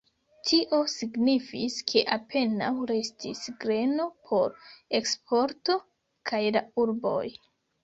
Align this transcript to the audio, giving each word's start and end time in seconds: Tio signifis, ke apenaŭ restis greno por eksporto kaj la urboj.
Tio 0.51 0.77
signifis, 0.93 1.75
ke 1.91 2.01
apenaŭ 2.15 2.71
restis 2.93 3.43
greno 3.67 4.09
por 4.31 4.57
eksporto 5.03 5.79
kaj 6.33 6.43
la 6.59 6.67
urboj. 6.87 7.25